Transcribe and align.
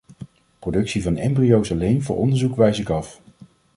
Productie 0.59 1.01
van 1.03 1.17
embryo's 1.17 1.71
alleen 1.71 2.03
voor 2.03 2.17
onderzoek 2.17 2.55
wijs 2.55 2.79
ik 2.79 2.89
af. 2.89 3.21